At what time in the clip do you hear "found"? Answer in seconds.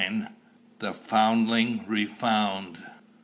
2.05-2.79